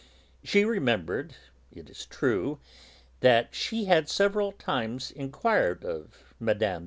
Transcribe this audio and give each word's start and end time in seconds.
She 0.43 0.65
remembered, 0.65 1.35
it 1.71 1.87
is 1.87 2.07
true, 2.07 2.59
that 3.19 3.53
she 3.53 3.85
had 3.85 4.09
several 4.09 4.51
times 4.51 5.11
inquired 5.11 5.85
of 5.85 6.33
Mme. 6.39 6.79